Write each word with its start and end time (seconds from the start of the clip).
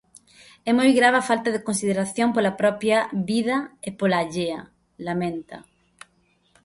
"É 0.69 0.71
moi 0.79 0.89
grave 0.99 1.17
a 1.19 1.27
falta 1.29 1.49
de 1.53 1.63
consideración 1.67 2.27
pola 2.31 2.57
propia 2.61 2.97
vida 3.29 3.57
e 3.87 3.89
pola 3.99 4.17
allea", 4.23 4.61
lamenta. 5.07 5.57